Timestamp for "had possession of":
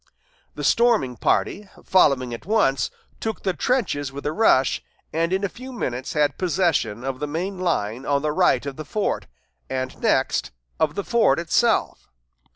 6.13-7.19